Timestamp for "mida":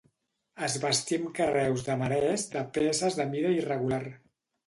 3.35-3.55